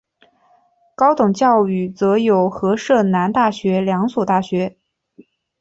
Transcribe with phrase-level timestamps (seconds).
[0.95, 4.77] 高等教育则有和摄南大学两所大学。